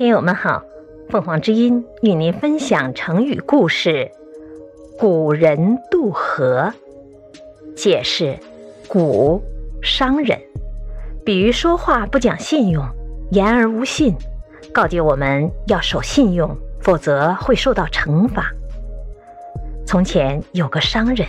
[0.00, 0.64] 听友们好，
[1.10, 4.10] 凤凰之音与您分享成语故事
[4.98, 6.72] “古人渡河”。
[7.76, 8.38] 解释：
[8.88, 9.42] 古
[9.82, 10.40] 商人，
[11.22, 12.82] 比喻说话不讲信用，
[13.30, 14.16] 言而无信，
[14.72, 18.50] 告诫我们要守信用，否则会受到惩罚。
[19.86, 21.28] 从前有个商人，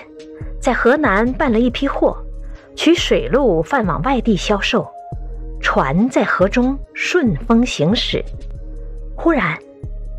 [0.61, 2.15] 在河南办了一批货，
[2.77, 4.87] 取水路贩往外地销售，
[5.59, 8.23] 船在河中顺风行驶。
[9.23, 9.55] 忽然，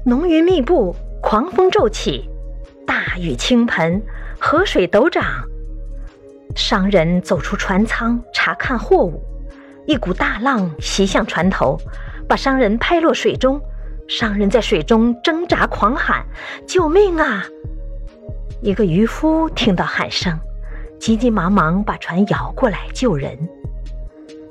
[0.05, 2.31] 浓云密布，狂风骤起，
[2.87, 4.01] 大雨倾盆，
[4.39, 5.25] 河水陡涨。
[6.55, 9.21] 商人走出船舱查看货物，
[9.89, 11.77] 一股大浪袭向船头，
[12.29, 13.61] 把商人拍落水中。
[14.07, 16.25] 商人在水中挣扎狂喊
[16.65, 17.45] ：“救命啊！”
[18.63, 20.39] 一个渔夫听到喊声，
[21.01, 23.37] 急急忙忙把船摇过来救人。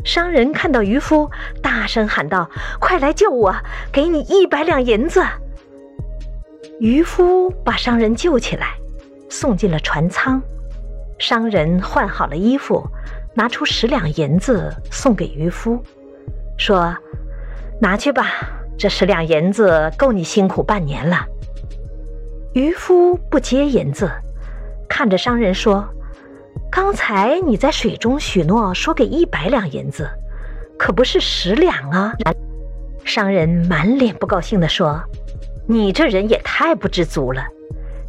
[0.03, 1.29] 商人看到渔夫，
[1.61, 3.55] 大声喊道：“快来救我，
[3.91, 5.23] 给你一百两银子！”
[6.79, 8.75] 渔夫把商人救起来，
[9.29, 10.41] 送进了船舱。
[11.19, 12.83] 商人换好了衣服，
[13.35, 15.79] 拿出十两银子送给渔夫，
[16.57, 16.95] 说
[17.79, 18.25] ：“拿去吧，
[18.77, 21.25] 这十两银子够你辛苦半年了。”
[22.53, 24.11] 渔夫不接银子，
[24.89, 25.87] 看着商人说。
[26.71, 30.09] 刚才你在水中许诺说给一百两银子，
[30.77, 32.13] 可不是十两啊！
[33.03, 35.03] 商人满脸不高兴地说
[35.67, 37.43] ：“你这人也太不知足了！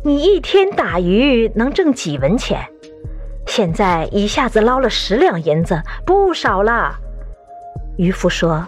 [0.04, 2.64] 你一天打鱼能挣几文钱？
[3.46, 6.94] 现在一下子捞了十两银子，不少了。”
[7.98, 8.66] 渔夫说：“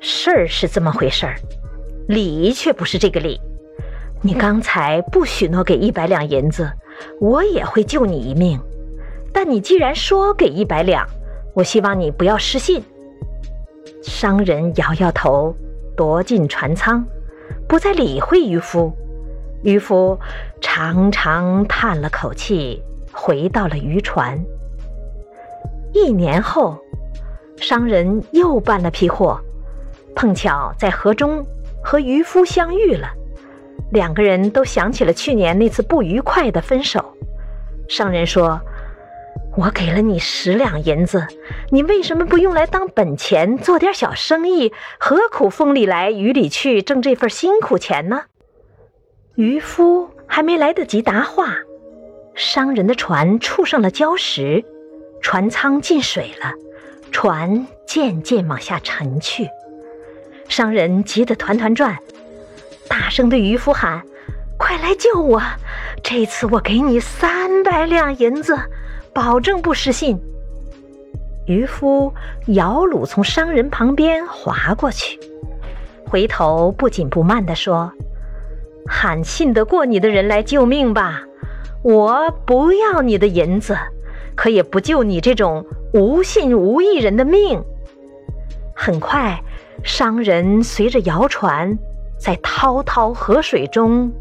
[0.00, 1.36] 事儿是这么回事儿，
[2.08, 3.40] 理却不是这个理。
[4.20, 6.70] 你刚才不许诺给一百两银子，
[7.20, 8.60] 我也会救你一命。”
[9.40, 11.06] 但你既然说给一百两，
[11.54, 12.82] 我希望你不要失信。
[14.02, 15.54] 商人摇摇头，
[15.96, 17.06] 躲进船舱，
[17.68, 18.92] 不再理会渔夫。
[19.62, 20.18] 渔夫
[20.60, 22.82] 长长叹了口气，
[23.12, 24.36] 回到了渔船。
[25.92, 26.76] 一年后，
[27.58, 29.38] 商人又办了批货，
[30.16, 31.46] 碰巧在河中
[31.80, 33.06] 和渔夫相遇了。
[33.92, 37.14] 两个人都想起了去年那次不愉快的分手。
[37.88, 38.60] 商人说。
[39.58, 41.26] 我给了你十两银子，
[41.70, 44.72] 你为什么不用来当本钱做点小生意？
[45.00, 48.22] 何苦风里来雨里去挣这份辛苦钱呢？
[49.34, 51.56] 渔夫还没来得及答话，
[52.36, 54.64] 商人的船触上了礁石，
[55.20, 56.52] 船舱进水了，
[57.10, 59.48] 船渐渐往下沉去。
[60.46, 61.98] 商人急得团团转，
[62.86, 64.04] 大声对渔夫喊
[64.56, 65.42] ：“快来救我！
[66.00, 68.56] 这次我给你三百两银子。”
[69.18, 70.16] 保证不失信。
[71.46, 72.14] 渔夫
[72.46, 75.18] 摇橹从商人旁边划过去，
[76.06, 77.90] 回头不紧不慢地说
[78.86, 81.20] ：“喊信得过你的人来救命吧，
[81.82, 83.76] 我不要你的银子，
[84.36, 87.60] 可也不救你这种无信无义人的命。”
[88.72, 89.36] 很快，
[89.82, 91.76] 商人随着摇船
[92.20, 94.12] 在滔滔河水中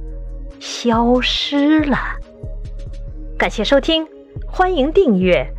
[0.59, 1.99] 消失了。
[3.37, 4.03] 感谢收听。
[4.45, 5.56] 欢迎订阅。